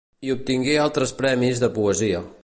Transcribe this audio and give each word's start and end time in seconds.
I 0.27 0.31
obtingué 0.35 0.73
altres 0.85 1.13
premis 1.19 1.61
de 1.65 1.73
poesia. 1.79 2.23